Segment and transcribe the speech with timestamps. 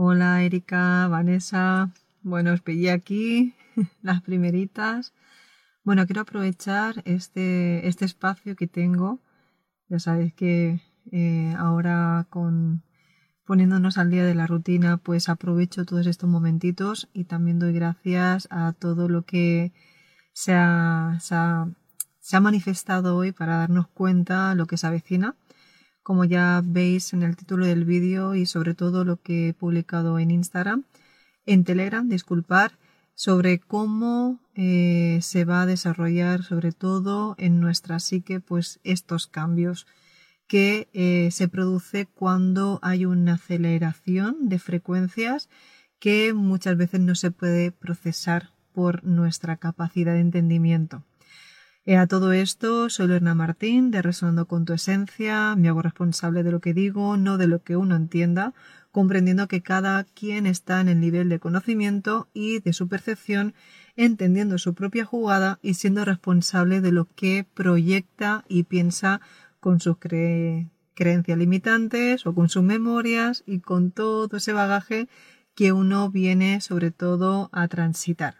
[0.00, 1.90] Hola Erika, Vanessa.
[2.22, 3.56] Bueno, os pillé aquí
[4.00, 5.12] las primeritas.
[5.82, 9.18] Bueno, quiero aprovechar este, este espacio que tengo.
[9.88, 10.80] Ya sabéis que
[11.10, 12.84] eh, ahora con
[13.44, 18.46] poniéndonos al día de la rutina, pues aprovecho todos estos momentitos y también doy gracias
[18.52, 19.72] a todo lo que
[20.32, 25.34] se ha, se ha, manifestado hoy para darnos cuenta lo que se avecina.
[26.08, 30.18] Como ya veis en el título del vídeo y sobre todo lo que he publicado
[30.18, 30.84] en Instagram,
[31.44, 32.78] en Telegram, disculpar,
[33.14, 39.86] sobre cómo eh, se va a desarrollar sobre todo en nuestra psique pues estos cambios
[40.46, 45.50] que eh, se produce cuando hay una aceleración de frecuencias
[45.98, 51.04] que muchas veces no se puede procesar por nuestra capacidad de entendimiento.
[51.88, 56.42] Eh, a todo esto, soy Lorena Martín, de Resonando con tu Esencia, me hago responsable
[56.42, 58.52] de lo que digo, no de lo que uno entienda,
[58.92, 63.54] comprendiendo que cada quien está en el nivel de conocimiento y de su percepción,
[63.96, 69.22] entendiendo su propia jugada y siendo responsable de lo que proyecta y piensa
[69.58, 75.08] con sus creencias limitantes o con sus memorias y con todo ese bagaje
[75.54, 78.34] que uno viene sobre todo a transitar.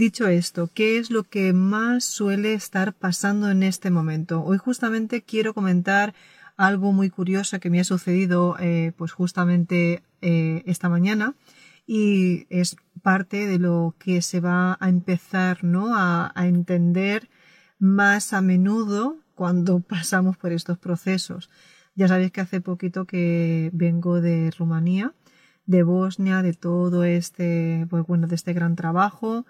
[0.00, 4.42] Dicho esto, ¿qué es lo que más suele estar pasando en este momento?
[4.42, 6.14] Hoy justamente quiero comentar
[6.56, 11.34] algo muy curioso que me ha sucedido eh, pues justamente eh, esta mañana
[11.86, 15.94] y es parte de lo que se va a empezar ¿no?
[15.94, 17.28] a entender
[17.78, 21.50] más a menudo cuando pasamos por estos procesos.
[21.94, 25.12] Ya sabéis que hace poquito que vengo de Rumanía,
[25.66, 29.44] de Bosnia, de todo este, pues bueno, de este gran trabajo.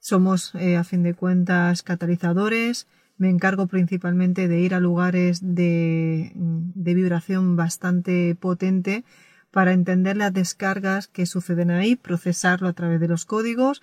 [0.00, 2.88] Somos, eh, a fin de cuentas, catalizadores.
[3.16, 9.04] Me encargo principalmente de ir a lugares de, de vibración bastante potente
[9.50, 13.82] para entender las descargas que suceden ahí, procesarlo a través de los códigos.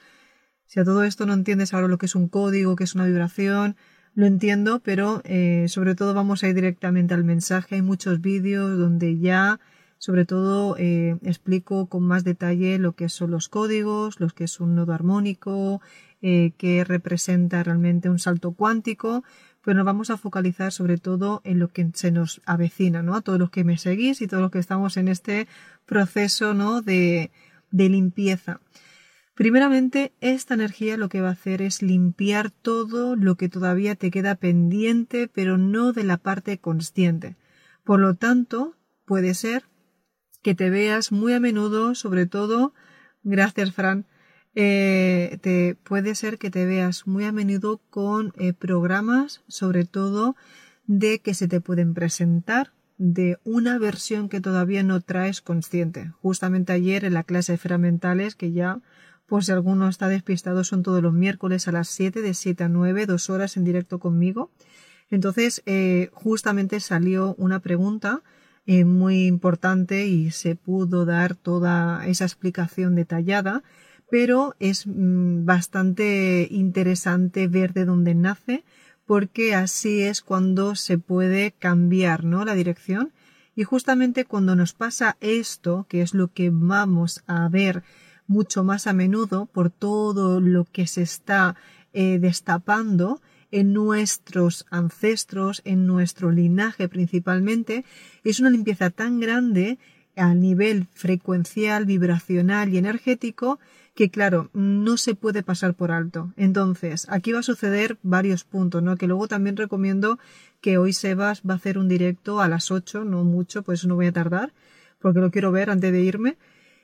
[0.66, 3.06] Si a todo esto no entiendes ahora lo que es un código, que es una
[3.06, 3.76] vibración,
[4.16, 7.76] lo entiendo, pero eh, sobre todo vamos a ir directamente al mensaje.
[7.76, 9.60] Hay muchos vídeos donde ya,
[9.98, 14.60] sobre todo, eh, explico con más detalle lo que son los códigos, lo que es
[14.60, 15.82] un nodo armónico,
[16.22, 19.24] eh, que representa realmente un salto cuántico,
[19.64, 23.16] pero nos vamos a focalizar sobre todo en lo que se nos avecina, ¿no?
[23.16, 25.48] A todos los que me seguís y todos los que estamos en este
[25.86, 26.82] proceso, ¿no?
[26.82, 27.32] De,
[27.72, 28.60] de limpieza.
[29.36, 34.10] Primeramente, esta energía lo que va a hacer es limpiar todo lo que todavía te
[34.10, 37.36] queda pendiente, pero no de la parte consciente.
[37.84, 38.76] Por lo tanto,
[39.06, 39.66] puede ser
[40.42, 42.74] que te veas muy a menudo, sobre todo,
[43.24, 44.06] gracias Fran,
[44.56, 50.36] eh, te, puede ser que te veas muy a menudo con eh, programas, sobre todo,
[50.88, 56.12] de que se te pueden presentar de una versión que todavía no traes consciente.
[56.22, 58.82] Justamente ayer en la clase de fermentales, que ya
[59.28, 62.70] por si alguno está despistado, son todos los miércoles a las 7, de 7 a
[62.70, 64.52] 9, dos horas en directo conmigo.
[65.10, 68.24] Entonces, eh, justamente salió una pregunta
[68.70, 73.64] eh, muy importante y se pudo dar toda esa explicación detallada,
[74.12, 78.66] pero es mm, bastante interesante ver de dónde nace,
[79.06, 82.44] porque así es cuando se puede cambiar, ¿no?
[82.44, 83.14] La dirección.
[83.56, 87.84] Y justamente cuando nos pasa esto, que es lo que vamos a ver
[88.28, 91.56] mucho más a menudo por todo lo que se está
[91.94, 93.22] eh, destapando
[93.52, 97.86] en nuestros ancestros, en nuestro linaje principalmente.
[98.24, 99.78] Es una limpieza tan grande
[100.16, 103.60] a nivel frecuencial, vibracional y energético
[103.98, 106.32] que claro, no se puede pasar por alto.
[106.38, 108.96] Entonces, aquí va a suceder varios puntos, ¿no?
[108.96, 110.20] Que luego también recomiendo
[110.62, 113.96] que hoy Sebas va a hacer un directo a las 8, no mucho, pues no
[113.96, 114.54] voy a tardar,
[115.00, 116.38] porque lo quiero ver antes de irme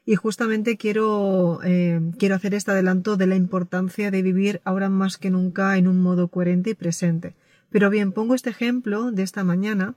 [0.05, 5.17] y justamente quiero, eh, quiero hacer este adelanto de la importancia de vivir ahora más
[5.17, 7.35] que nunca en un modo coherente y presente.
[7.69, 9.95] Pero bien, pongo este ejemplo de esta mañana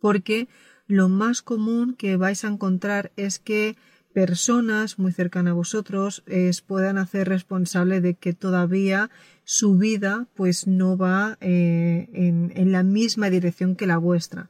[0.00, 0.48] porque
[0.86, 3.76] lo más común que vais a encontrar es que
[4.14, 9.10] personas muy cercanas a vosotros es, puedan hacer responsable de que todavía
[9.44, 14.48] su vida pues no va eh, en la misma dirección que la vuestra.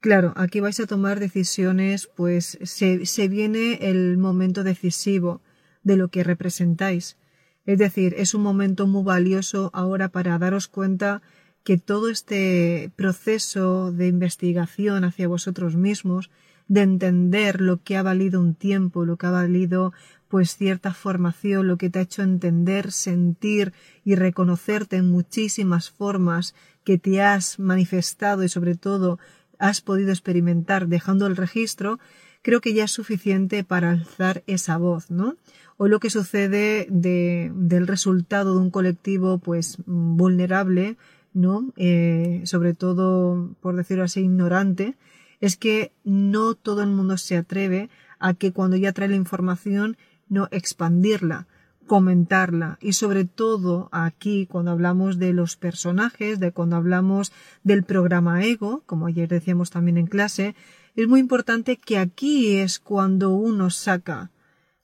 [0.00, 5.42] Claro, aquí vais a tomar decisiones, pues se, se viene el momento decisivo.
[5.82, 7.16] de lo que representáis.
[7.64, 11.22] Es decir, es un momento muy valioso ahora para daros cuenta
[11.64, 16.30] que todo este proceso de investigación hacia vosotros mismos,
[16.68, 19.94] de entender lo que ha valido un tiempo, lo que ha valido
[20.28, 23.72] pues cierta formación, lo que te ha hecho entender, sentir
[24.04, 26.54] y reconocerte en muchísimas formas
[26.84, 29.18] que te has manifestado y sobre todo
[29.60, 32.00] has podido experimentar dejando el registro,
[32.42, 35.36] creo que ya es suficiente para alzar esa voz, ¿no?
[35.76, 40.96] O lo que sucede de, del resultado de un colectivo pues vulnerable,
[41.32, 41.72] ¿no?
[41.76, 44.96] Eh, sobre todo, por decirlo así, ignorante,
[45.40, 49.96] es que no todo el mundo se atreve a que cuando ya trae la información
[50.28, 51.46] no expandirla,
[51.90, 52.78] comentarla.
[52.80, 57.32] Y sobre todo aquí cuando hablamos de los personajes, de cuando hablamos
[57.64, 60.54] del programa ego, como ayer decíamos también en clase,
[60.94, 64.30] es muy importante que aquí es cuando uno saca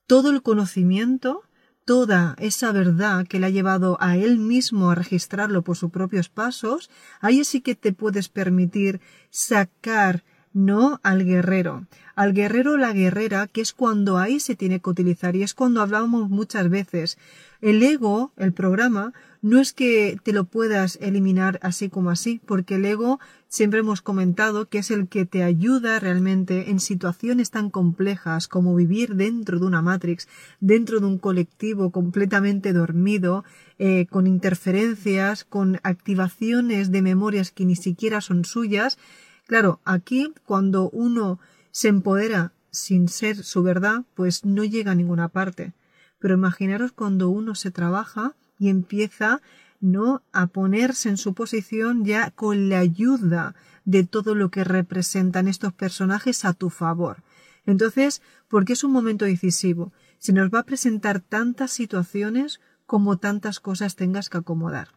[0.09, 1.45] todo el conocimiento,
[1.85, 6.29] toda esa verdad que le ha llevado a él mismo a registrarlo por sus propios
[6.29, 9.01] pasos, ahí sí que te puedes permitir
[9.31, 10.25] sacar
[10.57, 11.87] no al guerrero.
[12.15, 15.53] Al guerrero o la guerrera, que es cuando ahí se tiene que utilizar y es
[15.53, 17.19] cuando hablamos muchas veces.
[17.61, 19.13] El ego, el programa,
[19.43, 24.01] no es que te lo puedas eliminar así como así, porque el ego siempre hemos
[24.01, 29.59] comentado que es el que te ayuda realmente en situaciones tan complejas como vivir dentro
[29.59, 30.27] de una matrix,
[30.61, 33.45] dentro de un colectivo completamente dormido,
[33.79, 38.97] eh, con interferencias, con activaciones de memorias que ni siquiera son suyas,
[39.47, 41.39] Claro, aquí cuando uno
[41.71, 45.73] se empodera sin ser su verdad, pues no llega a ninguna parte.
[46.19, 49.41] Pero imaginaros cuando uno se trabaja y empieza
[49.81, 53.55] no a ponerse en su posición ya con la ayuda
[53.85, 57.23] de todo lo que representan estos personajes a tu favor.
[57.67, 63.61] Entonces, porque es un momento decisivo, se nos va a presentar tantas situaciones como tantas
[63.61, 64.89] cosas tengas que acomodar.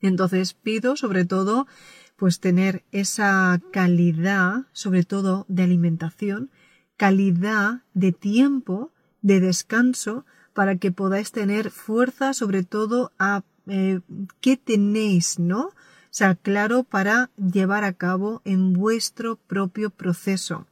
[0.00, 1.66] Entonces pido sobre todo
[2.20, 6.50] pues tener esa calidad, sobre todo de alimentación,
[6.98, 14.00] calidad de tiempo, de descanso, para que podáis tener fuerza, sobre todo a eh,
[14.42, 15.68] qué tenéis, ¿no?
[15.68, 15.72] O
[16.10, 20.66] sea, claro, para llevar a cabo en vuestro propio proceso.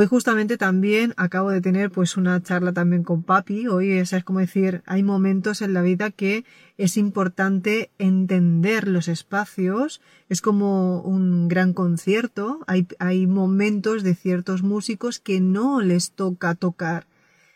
[0.00, 3.68] Hoy justamente también acabo de tener pues una charla también con papi.
[3.68, 6.46] Hoy es, es como decir, hay momentos en la vida que
[6.78, 10.00] es importante entender los espacios.
[10.30, 12.60] Es como un gran concierto.
[12.66, 17.06] Hay, hay momentos de ciertos músicos que no les toca tocar.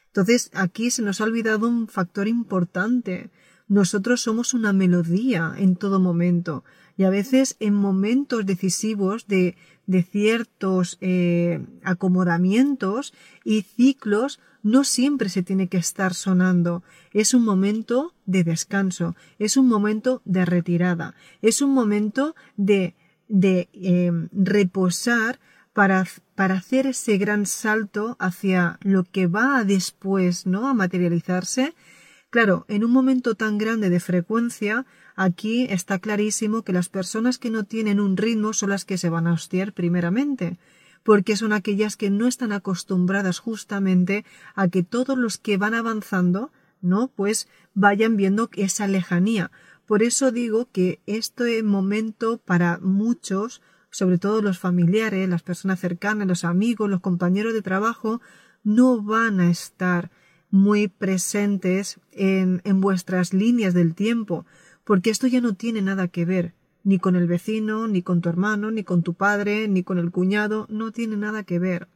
[0.09, 3.31] Entonces aquí se nos ha olvidado un factor importante.
[3.69, 6.63] Nosotros somos una melodía en todo momento
[6.97, 9.57] y a veces en momentos decisivos de
[9.87, 13.13] de ciertos eh, acomodamientos
[13.45, 16.83] y ciclos no siempre se tiene que estar sonando.
[17.13, 22.95] Es un momento de descanso, es un momento de retirada, es un momento de,
[23.29, 25.39] de em, reposar
[25.75, 30.69] para, para hacer ese gran salto hacia lo que va después, ¿no?
[30.69, 31.75] A materializarse.
[32.35, 34.87] Claro, en un momento tan grande de frecuencia,
[35.17, 39.09] Aquí está clarísimo que las personas que no tienen un ritmo son las que se
[39.09, 40.59] van a hostiar primeramente,
[41.05, 44.25] porque son aquellas que no están acostumbradas justamente
[44.57, 46.51] a que todos los que van avanzando,
[46.81, 47.13] ¿no?
[47.15, 49.53] Pues vayan viendo esa lejanía.
[49.87, 56.27] Por eso digo que este momento para muchos, sobre todo los familiares, las personas cercanas,
[56.27, 58.21] los amigos, los compañeros de trabajo,
[58.65, 60.11] no van a estar
[60.55, 64.47] muy presentes en, en vuestras líneas del tiempo,
[64.85, 68.29] porque esto ya no tiene nada que ver ni con el vecino, ni con tu
[68.29, 71.89] hermano, ni con tu padre, ni con el cuñado, no tiene nada que ver.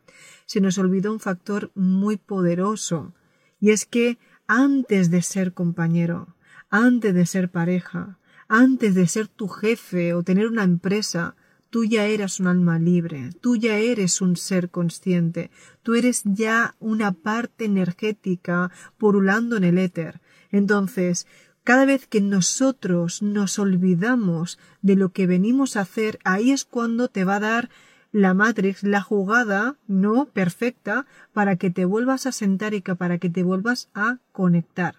[0.45, 3.15] Se nos olvidó un factor muy poderoso,
[3.61, 6.35] y es que antes de ser compañero,
[6.69, 11.37] antes de ser pareja, antes de ser tu jefe o tener una empresa,
[11.71, 15.51] tú ya eras un alma libre, tú ya eres un ser consciente,
[15.83, 20.21] tú eres ya una parte energética porulando en el éter.
[20.51, 21.27] Entonces,
[21.65, 27.09] cada vez que nosotros nos olvidamos de lo que venimos a hacer, ahí es cuando
[27.09, 27.71] te va a dar
[28.11, 33.29] la Matrix, la jugada no perfecta para que te vuelvas a sentar y para que
[33.29, 34.97] te vuelvas a conectar.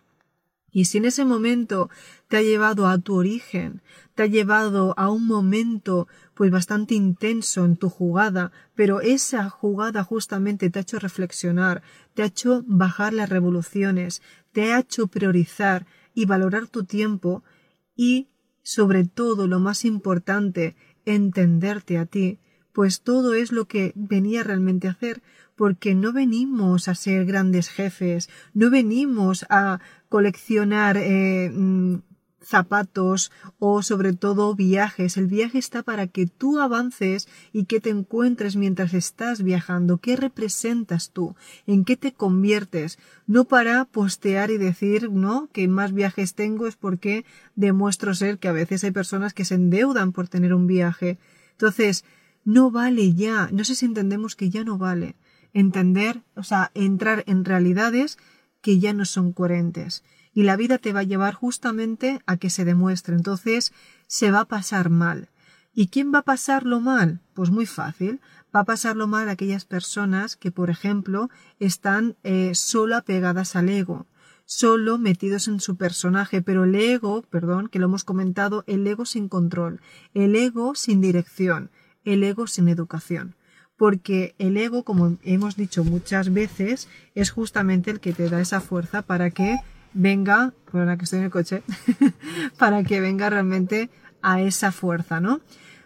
[0.72, 1.90] Y si en ese momento
[2.28, 3.82] te ha llevado a tu origen,
[4.16, 10.04] te ha llevado a un momento pues bastante intenso en tu jugada, pero esa jugada
[10.04, 11.82] justamente te ha hecho reflexionar,
[12.14, 14.22] te ha hecho bajar las revoluciones,
[14.52, 15.86] te ha hecho priorizar,
[16.20, 17.44] y valorar tu tiempo
[17.96, 18.28] y,
[18.62, 22.40] sobre todo, lo más importante, entenderte a ti,
[22.74, 25.22] pues todo es lo que venía realmente a hacer,
[25.56, 31.98] porque no venimos a ser grandes jefes, no venimos a coleccionar eh, mm,
[32.42, 35.18] zapatos o sobre todo viajes.
[35.18, 39.98] El viaje está para que tú avances y que te encuentres mientras estás viajando.
[39.98, 41.36] ¿Qué representas tú?
[41.68, 42.98] ¿En qué te conviertes?
[43.28, 48.48] No para postear y decir, no, que más viajes tengo es porque demuestro ser que
[48.48, 51.18] a veces hay personas que se endeudan por tener un viaje.
[51.52, 52.04] Entonces,
[52.44, 53.50] no vale ya.
[53.52, 55.16] No sé si entendemos que ya no vale.
[55.54, 58.18] Entender, o sea, entrar en realidades
[58.62, 60.04] que ya no son coherentes
[60.34, 63.16] y la vida te va a llevar justamente a que se demuestre.
[63.16, 63.74] Entonces
[64.08, 65.30] se va a pasar mal.
[65.74, 67.22] ¿Y quién va a pasarlo mal?
[67.34, 68.22] Pues muy fácil.
[68.56, 71.30] Va a pasarlo mal aquellas personas que, por ejemplo,
[71.60, 74.08] están eh, solo apegadas al ego,
[74.46, 79.06] solo metidos en su personaje, pero el ego, perdón, que lo hemos comentado, el ego
[79.06, 79.82] sin control,
[80.16, 81.70] el ego sin dirección,
[82.06, 83.36] el ego sin educación
[83.80, 88.60] porque el ego, como hemos dicho muchas veces, es justamente el que te da esa
[88.60, 89.56] fuerza para que
[89.94, 91.64] venga, la que estoy en el coche,
[92.60, 93.90] para que venga realmente
[94.22, 95.40] a esa fuerza, ¿no?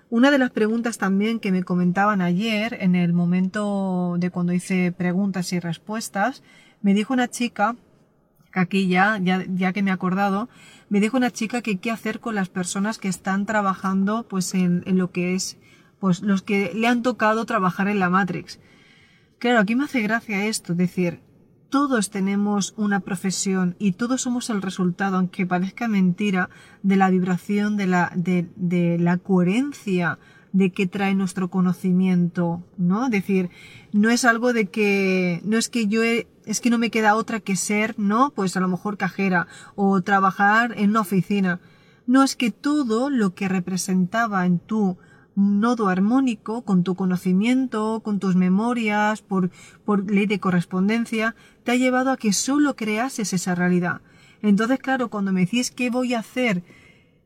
[0.09, 4.91] Una de las preguntas también que me comentaban ayer, en el momento de cuando hice
[4.91, 6.41] preguntas y respuestas,
[6.81, 7.75] me dijo una chica,
[8.51, 10.49] que aquí ya, ya, ya que me he acordado,
[10.89, 14.81] me dijo una chica que qué hacer con las personas que están trabajando pues en,
[14.87, 15.57] en lo que es,
[16.03, 18.59] pues los que le han tocado trabajar en la Matrix.
[19.39, 21.21] Claro, aquí me hace gracia esto, decir,
[21.69, 26.49] todos tenemos una profesión y todos somos el resultado, aunque parezca mentira,
[26.81, 30.19] de la vibración, de la, de, la coherencia
[30.51, 33.05] de que trae nuestro conocimiento, ¿no?
[33.05, 33.49] Es decir,
[33.93, 37.39] no es algo de que, no es que yo es que no me queda otra
[37.39, 38.31] que ser, ¿no?
[38.31, 41.61] Pues a lo mejor cajera o trabajar en una oficina.
[42.07, 44.97] No es que todo lo que representaba en tu
[45.35, 49.49] nodo armónico con tu conocimiento, con tus memorias, por,
[49.85, 54.01] por ley de correspondencia, te ha llevado a que solo creases esa realidad.
[54.41, 56.63] Entonces, claro, cuando me decís qué voy a hacer,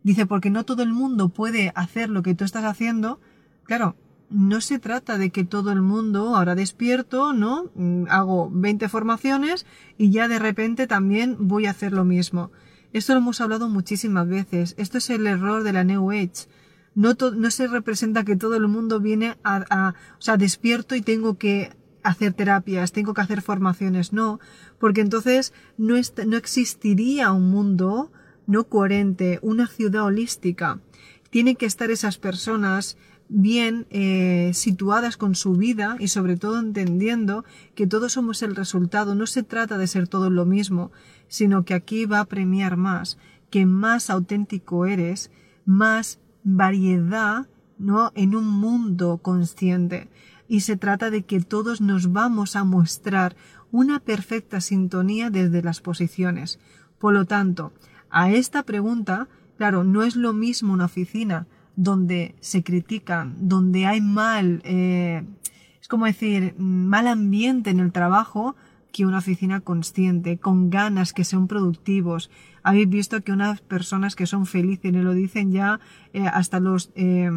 [0.04, 3.20] dice, porque no todo el mundo puede hacer lo que tú estás haciendo,
[3.64, 3.96] claro,
[4.30, 7.72] no se trata de que todo el mundo ahora despierto, ¿no?
[7.76, 9.66] Mm, hago 20 formaciones
[9.98, 12.52] y ya de repente también voy a hacer lo mismo.
[12.94, 14.76] Esto lo hemos hablado muchísimas veces.
[14.78, 16.48] Esto es el error de la New Age.
[16.98, 21.02] No, no se representa que todo el mundo viene a, a, o sea, despierto y
[21.02, 21.70] tengo que
[22.02, 24.40] hacer terapias, tengo que hacer formaciones, no,
[24.80, 25.94] porque entonces no,
[26.26, 28.12] no existiría un mundo
[28.48, 30.80] no coherente, una ciudad holística.
[31.30, 32.98] Tienen que estar esas personas
[33.30, 39.14] bien eh, situadas con su vida y sobre todo entendiendo que todos somos el resultado.
[39.14, 40.92] No se trata de ser todos lo mismo,
[41.28, 43.20] sino que aquí va a premiar más,
[43.52, 45.30] que más auténtico eres,
[45.64, 47.46] más variedad,
[47.78, 48.12] ¿no?
[48.16, 50.10] En un mundo consciente.
[50.48, 53.36] Y se trata de que todos nos vamos a mostrar
[53.72, 56.60] una perfecta sintonía desde las posiciones.
[57.00, 57.74] Por lo tanto,
[58.10, 59.28] a esta pregunta,
[59.58, 65.26] claro, no es lo mismo una oficina donde se critican, donde hay mal, eh,
[65.82, 68.56] es como decir, mal ambiente en el trabajo,
[68.92, 72.30] que una oficina consciente, con ganas, que sean productivos.
[72.64, 75.80] Habéis visto que unas personas que son felices, y lo dicen ya
[76.14, 76.92] eh, hasta los...
[76.96, 77.30] Eh,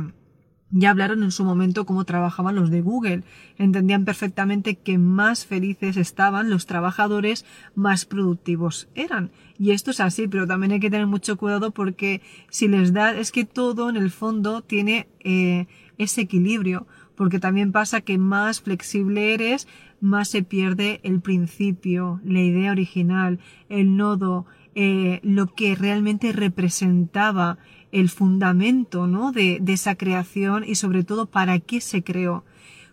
[0.72, 3.24] ya hablaron en su momento cómo trabajaban los de Google.
[3.58, 9.32] Entendían perfectamente que más felices estaban los trabajadores, más productivos eran.
[9.58, 13.12] Y esto es así, pero también hay que tener mucho cuidado porque si les da,
[13.12, 15.66] es que todo en el fondo tiene eh,
[15.98, 16.86] ese equilibrio.
[17.20, 19.68] Porque también pasa que más flexible eres,
[20.00, 27.58] más se pierde el principio, la idea original, el nodo, eh, lo que realmente representaba
[27.92, 29.32] el fundamento ¿no?
[29.32, 32.42] de, de esa creación y sobre todo para qué se creó.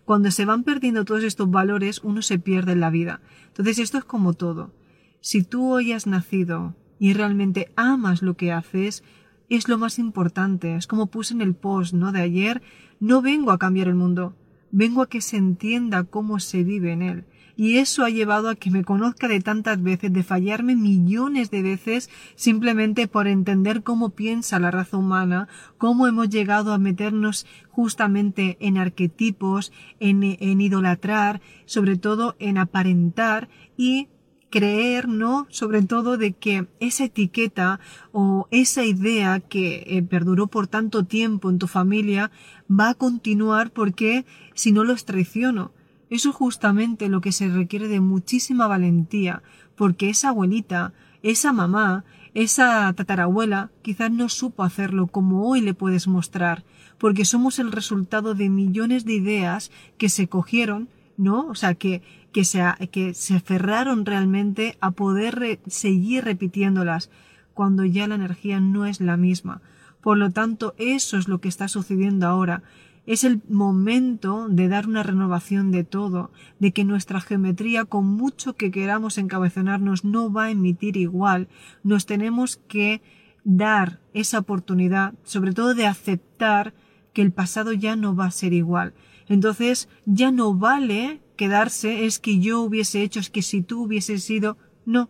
[0.04, 3.22] Cuando se van perdiendo todos estos valores, uno se pierde en la vida.
[3.48, 4.74] Entonces esto es como todo.
[5.22, 9.06] Si tú hoy has nacido y realmente amas lo que haces,
[9.50, 10.76] es lo más importante.
[10.76, 12.12] Es como puse en el post, ¿no?
[12.12, 12.62] De ayer,
[13.00, 14.36] no vengo a cambiar el mundo
[14.72, 17.26] vengo a que se entienda cómo se vive en él.
[17.60, 21.64] Y eso ha llevado a que me conozca de tantas veces, de fallarme millones de
[21.64, 25.48] veces simplemente por entender cómo piensa la raza humana,
[25.80, 33.50] cómo hemos llegado a meternos justamente en arquetipos, en, en idolatrar, sobre todo en aparentar
[33.76, 34.08] y
[34.50, 35.48] creer, ¿no?
[35.50, 37.80] Sobre todo de que esa etiqueta
[38.12, 42.32] o esa idea que eh, perduró por tanto tiempo en tu familia
[42.70, 45.72] va a continuar porque si no los traiciono.
[46.10, 49.44] Eso es justamente lo que se requiere de muchísima valentía,
[49.76, 56.08] porque esa abuelita, esa mamá, esa tatarabuela quizás no supo hacerlo como hoy le puedes
[56.08, 56.64] mostrar,
[56.98, 60.88] porque somos el resultado de millones de ideas que se cogieron,
[61.18, 61.48] ¿no?
[61.48, 62.02] O sea, que,
[62.38, 67.10] que, se, que se aferraron realmente a poder seguir repitiéndolas
[67.56, 69.64] cuando ya la energía no es la misma.
[70.02, 72.62] Por lo tanto, eso es lo que está sucediendo ahora.
[73.08, 76.30] Es el momento de dar una renovación de todo,
[76.60, 81.48] de que nuestra geometría, con mucho que queramos encabezonarnos, no va a emitir igual.
[81.82, 83.02] Nos tenemos que
[83.46, 86.76] dar esa oportunidad, sobre todo de aceptar
[87.14, 88.94] que el pasado ya no va a ser igual.
[89.28, 94.24] Entonces, ya no vale quedarse, es que yo hubiese hecho, es que si tú hubieses
[94.24, 95.10] sido, no.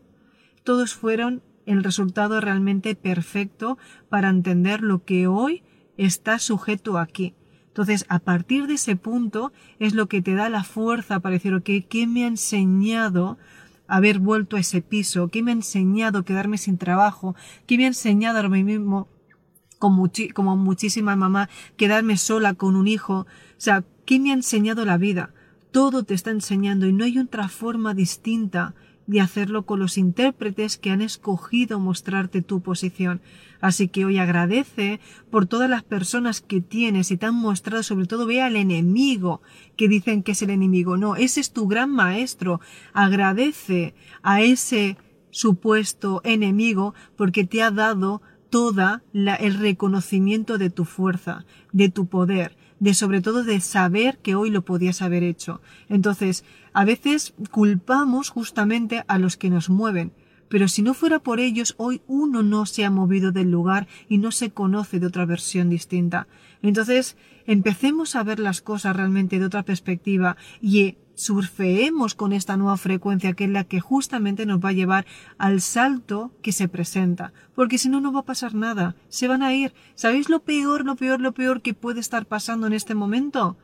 [0.63, 3.77] Todos fueron el resultado realmente perfecto
[4.09, 5.63] para entender lo que hoy
[5.97, 7.33] está sujeto aquí.
[7.67, 11.53] Entonces, a partir de ese punto es lo que te da la fuerza para decir,
[11.53, 13.37] ok, ¿qué me ha enseñado
[13.87, 15.27] haber vuelto a ese piso?
[15.27, 17.35] ¿Qué me ha enseñado quedarme sin trabajo?
[17.67, 19.09] ¿Qué me ha enseñado ahora mismo,
[19.77, 23.19] como, como muchísima mamá, quedarme sola con un hijo?
[23.19, 25.33] O sea, ¿qué me ha enseñado la vida?
[25.77, 28.73] Todo te está enseñando y no hay otra forma distinta
[29.05, 33.21] de hacerlo con los intérpretes que han escogido mostrarte tu posición.
[33.61, 38.07] Así que hoy agradece por todas las personas que tienes y te han mostrado, sobre
[38.07, 39.43] todo ve al enemigo
[39.75, 40.97] que dicen que es el enemigo.
[40.97, 42.59] No, ese es tu gran maestro.
[42.91, 43.93] Agradece
[44.23, 44.97] a ese
[45.29, 52.57] supuesto enemigo porque te ha dado toda el reconocimiento de tu fuerza, de tu poder,
[52.79, 55.61] de sobre todo de saber que hoy lo podías haber hecho.
[55.89, 56.43] Entonces,
[56.73, 60.13] a veces culpamos justamente a los que nos mueven,
[60.49, 64.17] pero si no fuera por ellos, hoy uno no se ha movido del lugar y
[64.17, 66.27] no se conoce de otra versión distinta.
[66.61, 72.77] Entonces, empecemos a ver las cosas realmente de otra perspectiva y surfeemos con esta nueva
[72.77, 75.05] frecuencia que es la que justamente nos va a llevar
[75.39, 77.33] al salto que se presenta.
[77.55, 78.95] Porque si no, no va a pasar nada.
[79.09, 79.73] Se van a ir.
[79.95, 83.57] ¿Sabéis lo peor, lo peor, lo peor que puede estar pasando en este momento?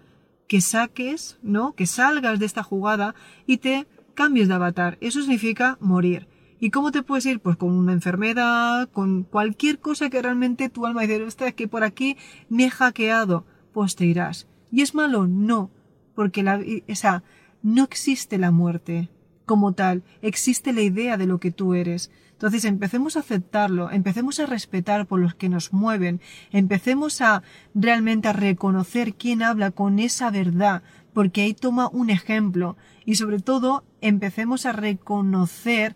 [0.47, 1.73] Que saques, ¿no?
[1.75, 3.13] Que salgas de esta jugada
[3.45, 4.97] y te cambies de avatar.
[4.99, 6.27] Eso significa morir.
[6.59, 7.39] ¿Y cómo te puedes ir?
[7.39, 11.83] Pues con una enfermedad, con cualquier cosa que realmente tu alma dice, es que por
[11.83, 12.17] aquí
[12.49, 13.45] me he hackeado.
[13.73, 14.47] Pues te irás.
[14.71, 15.27] ¿Y es malo?
[15.27, 15.69] No.
[16.15, 17.23] Porque la, esa,
[17.63, 19.09] no existe la muerte
[19.45, 22.11] como tal, existe la idea de lo que tú eres.
[22.33, 26.21] Entonces empecemos a aceptarlo, empecemos a respetar por los que nos mueven,
[26.51, 27.41] empecemos a
[27.73, 33.39] realmente a reconocer quién habla con esa verdad, porque ahí toma un ejemplo y sobre
[33.39, 35.95] todo empecemos a reconocer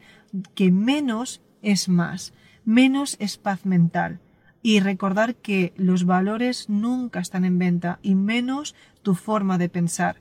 [0.56, 4.20] que menos es más, menos es paz mental
[4.62, 10.18] y recordar que los valores nunca están en venta y menos tu forma de pensar.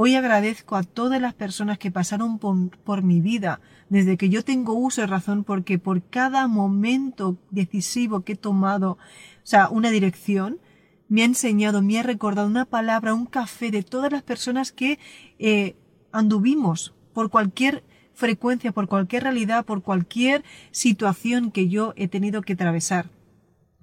[0.00, 4.74] Hoy agradezco a todas las personas que pasaron por, mi vida desde que yo tengo
[4.74, 8.98] uso de razón porque por cada momento decisivo que he tomado, o
[9.42, 10.60] sea, una dirección,
[11.08, 15.00] me ha enseñado, me ha recordado una palabra, un café de todas las personas que
[15.40, 15.74] eh,
[16.12, 17.82] anduvimos por cualquier
[18.14, 23.10] frecuencia, por cualquier realidad, por cualquier situación que yo he tenido que atravesar.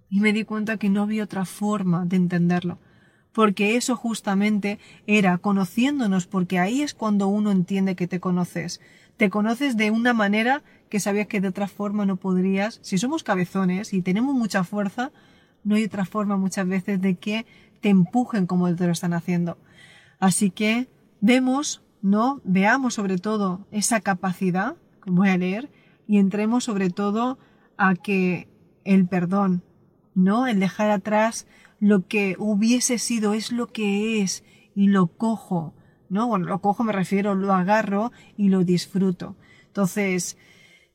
[0.09, 2.79] Y me di cuenta que no había otra forma de entenderlo
[3.35, 8.79] porque eso justamente era conociéndonos, porque ahí es cuando uno entiende que te conoces.
[9.17, 12.79] Te conoces de una manera que sabías que de otra forma no podrías.
[12.81, 15.11] Si somos cabezones y tenemos mucha fuerza,
[15.65, 17.45] no hay otra forma muchas veces de que
[17.81, 19.57] te empujen como te lo están haciendo.
[20.17, 20.87] Así que
[21.19, 22.39] vemos, ¿no?
[22.45, 25.69] Veamos sobre todo esa capacidad, que voy a leer,
[26.07, 27.37] y entremos sobre todo
[27.75, 28.47] a que
[28.85, 29.61] el perdón,
[30.13, 30.47] ¿no?
[30.47, 31.47] El dejar atrás
[31.79, 34.43] lo que hubiese sido es lo que es
[34.75, 35.73] y lo cojo,
[36.09, 36.27] ¿no?
[36.27, 39.35] Bueno, lo cojo me refiero, lo agarro y lo disfruto.
[39.67, 40.37] Entonces,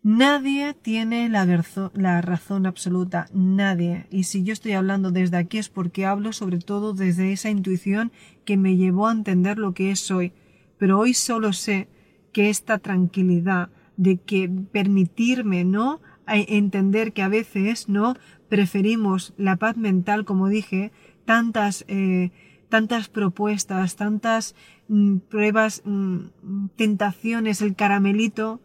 [0.02, 4.06] nadie tiene la, razón absoluta, nadie.
[4.10, 8.12] Y si yo estoy hablando desde aquí es porque hablo sobre todo desde esa intuición
[8.44, 10.32] que me llevó a entender lo que es hoy.
[10.78, 11.88] Pero hoy solo sé
[12.32, 16.00] que esta tranquilidad de que permitirme, ¿no?
[16.36, 18.14] Entender que a veces, ¿no?
[18.50, 20.92] preferimos la paz mental, como dije,
[21.24, 22.32] tantas, eh,
[22.68, 24.54] tantas propuestas, tantas
[24.88, 28.60] mm, pruebas, mm, tentaciones, el caramelito,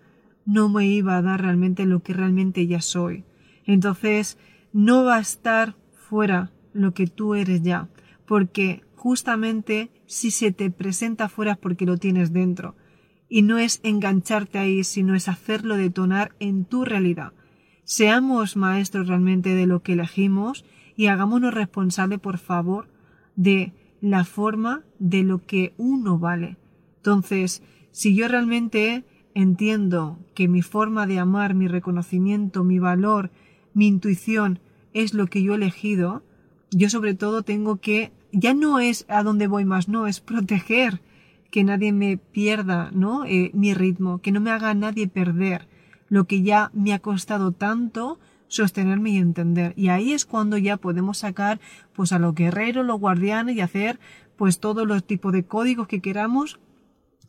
[0.46, 3.24] no me iba a dar realmente lo que realmente ya soy.
[3.66, 4.38] Entonces,
[4.74, 7.88] no va a estar fuera lo que tú eres ya,
[8.26, 12.76] porque justamente si se te presenta fuera es porque lo tienes dentro.
[13.30, 17.34] Y no es engancharte ahí, sino es hacerlo detonar en tu realidad.
[17.86, 20.66] Seamos maestros realmente de lo que elegimos
[20.98, 22.88] y hagámonos responsables, por favor,
[23.36, 26.58] de la forma de lo que uno vale.
[26.98, 29.04] Entonces, si yo realmente
[29.36, 33.30] entiendo que mi forma de amar, mi reconocimiento, mi valor,
[33.76, 34.60] mi intuición
[34.94, 36.24] es lo que yo he elegido,
[36.72, 41.02] yo sobre todo tengo que, ya no es a dónde voy más, no, es proteger
[41.52, 43.26] que nadie me pierda, ¿no?
[43.26, 45.68] Eh, mi ritmo, que no me haga nadie perder
[46.08, 49.74] lo que ya me ha costado tanto sostenerme y entender.
[49.76, 51.60] Y ahí es cuando ya podemos sacar
[51.94, 54.00] pues a los guerreros, los guardianes y hacer
[54.38, 56.60] pues todos los tipos de códigos que queramos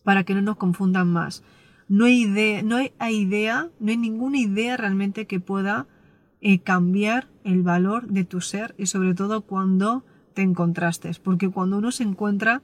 [0.02, 1.42] para que no nos confundan más.
[1.88, 5.86] No hay idea, no hay idea, no hay ninguna idea realmente que pueda
[6.40, 11.10] eh, cambiar el valor de tu ser y sobre todo cuando te encontraste.
[11.22, 12.62] Porque cuando uno se encuentra,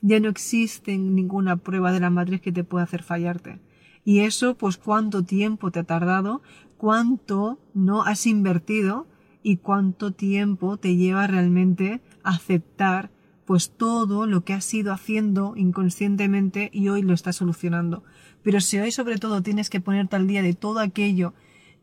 [0.00, 3.58] ya no existe ninguna prueba de la matriz que te pueda hacer fallarte.
[4.04, 6.42] Y eso, pues cuánto tiempo te ha tardado,
[6.76, 9.06] cuánto no has invertido
[9.42, 13.10] y cuánto tiempo te lleva realmente aceptar
[13.44, 18.02] pues todo lo que has ido haciendo inconscientemente y hoy lo estás solucionando.
[18.42, 21.34] Pero si hoy sobre todo tienes que ponerte al día de todo aquello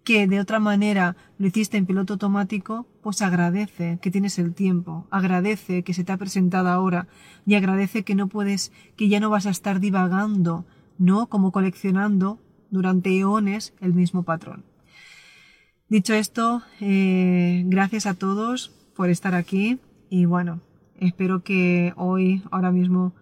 [0.03, 5.05] que de otra manera lo hiciste en piloto automático, pues agradece que tienes el tiempo,
[5.11, 7.07] agradece que se te ha presentado ahora
[7.45, 10.65] y agradece que no puedes, que ya no vas a estar divagando,
[11.01, 14.63] no como coleccionando durante eones el mismo patrón.
[15.89, 19.79] Dicho esto, eh, gracias a todos por estar aquí
[20.11, 20.61] y bueno,
[20.99, 23.13] espero que hoy, ahora mismo,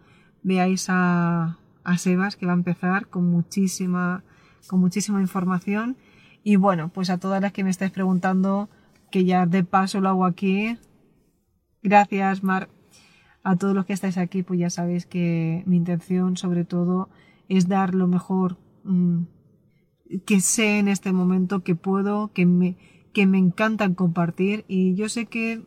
[0.43, 4.25] veáis a, a Sebas que va a empezar con muchísima,
[4.67, 5.95] con muchísima información
[6.43, 8.67] y bueno, pues a todas las que me estáis preguntando,
[9.09, 10.77] que ya de paso lo hago aquí.
[11.81, 12.67] Gracias, Mar.
[13.41, 17.09] A todos los que estáis aquí, pues ya sabéis que mi intención, sobre todo,
[17.49, 19.23] es dar lo mejor mm,
[20.25, 22.77] que sé en este momento, que puedo, que me,
[23.11, 24.63] que me encantan compartir.
[24.69, 25.61] Y yo sé que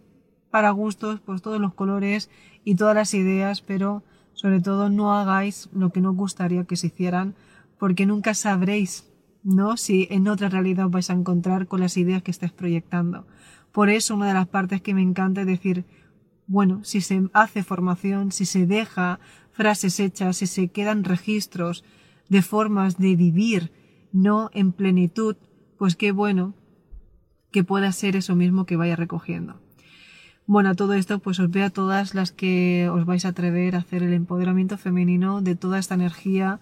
[0.51, 2.31] para gustos, pues todos los colores
[2.65, 6.87] y todas las ideas, pero sobre todo no hagáis lo que no gustaría que se
[6.87, 7.35] hicieran,
[7.79, 9.77] porque nunca sabréis ¿no?
[9.77, 13.27] Si en otra realidad os vais a encontrar con las ideas que estáis proyectando.
[13.73, 15.85] Por eso una de las partes que me encanta es decir,
[16.47, 19.19] bueno, si se hace formación, si se deja
[19.53, 21.85] frases hechas, si se quedan registros
[22.29, 23.73] de formas de vivir,
[24.13, 25.37] no en plenitud,
[25.79, 26.55] pues qué bueno
[27.51, 29.61] que pueda ser eso mismo que vaya recogiendo.
[30.47, 33.77] Bueno, a todo esto, pues os veo a todas las que os vais a atrever
[33.77, 36.61] a hacer el empoderamiento femenino de toda esta energía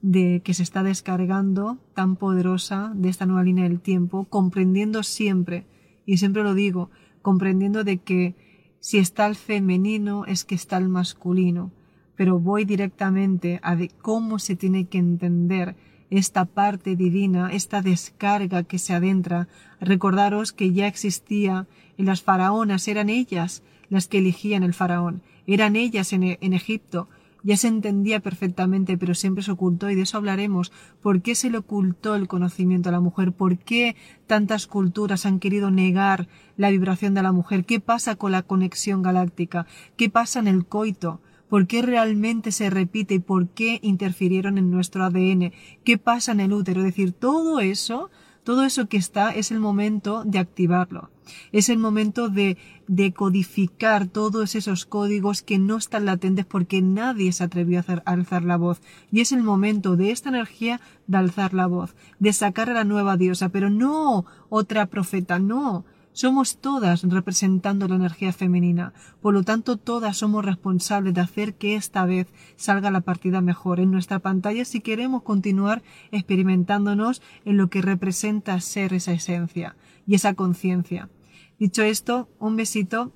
[0.00, 5.66] de que se está descargando tan poderosa de esta nueva línea del tiempo, comprendiendo siempre,
[6.06, 8.34] y siempre lo digo, comprendiendo de que
[8.80, 11.72] si está el femenino es que está el masculino,
[12.18, 15.76] pero voy directamente a de cómo se tiene que entender
[16.10, 19.46] esta parte divina, esta descarga que se adentra.
[19.80, 25.76] Recordaros que ya existía en las faraonas, eran ellas las que elegían el faraón, eran
[25.76, 27.08] ellas en, en Egipto,
[27.44, 30.72] ya se entendía perfectamente, pero siempre se ocultó, y de eso hablaremos.
[31.00, 33.30] ¿Por qué se le ocultó el conocimiento a la mujer?
[33.30, 33.94] ¿Por qué
[34.26, 36.26] tantas culturas han querido negar
[36.56, 37.64] la vibración de la mujer?
[37.64, 39.66] ¿Qué pasa con la conexión galáctica?
[39.96, 41.20] ¿Qué pasa en el coito?
[41.48, 45.52] ¿Por qué realmente se repite y por qué interfirieron en nuestro ADN?
[45.84, 46.80] ¿Qué pasa en el útero?
[46.80, 48.10] Es decir, todo eso
[48.48, 51.10] todo eso que está es el momento de activarlo.
[51.52, 52.56] Es el momento de,
[52.86, 58.02] de codificar todos esos códigos que no están latentes porque nadie se atrevió a, hacer,
[58.06, 58.80] a alzar la voz.
[59.12, 62.84] Y es el momento de esta energía de alzar la voz, de sacar a la
[62.84, 65.84] nueva diosa, pero no otra profeta, no
[66.18, 71.76] somos todas representando la energía femenina, por lo tanto todas somos responsables de hacer que
[71.76, 72.26] esta vez
[72.56, 78.60] salga la partida mejor en nuestra pantalla si queremos continuar experimentándonos en lo que representa
[78.60, 79.76] ser esa esencia
[80.08, 81.08] y esa conciencia.
[81.56, 83.12] Dicho esto, un besito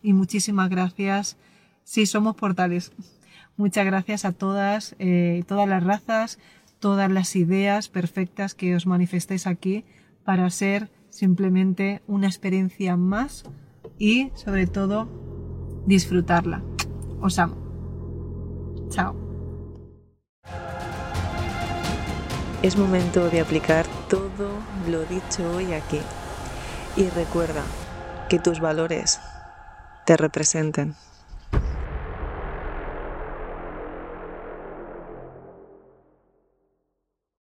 [0.00, 1.36] y muchísimas gracias.
[1.82, 2.92] Sí, somos portales.
[3.56, 6.38] Muchas gracias a todas, eh, todas las razas,
[6.78, 9.84] todas las ideas perfectas que os manifestéis aquí
[10.24, 13.44] para ser simplemente una experiencia más
[13.98, 15.08] y sobre todo
[15.86, 16.62] disfrutarla.
[17.20, 17.56] Os amo.
[18.88, 19.14] Chao.
[22.62, 24.48] Es momento de aplicar todo
[24.88, 26.00] lo dicho hoy aquí.
[26.96, 27.62] Y recuerda
[28.28, 29.20] que tus valores
[30.06, 30.94] te representen.